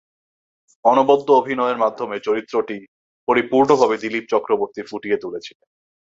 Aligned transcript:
অনবদ্য 0.85 1.27
অভিনয়ের 1.31 1.77
মাধ্যমে 1.77 2.15
চরিত্রটি 2.19 2.77
পরিপূর্ণভাবে 3.27 3.95
দিলীপ 3.97 4.25
চক্রবর্তী 4.29 4.81
ফুটিয়ে 4.81 5.17
তুলেছিলেন। 5.17 5.67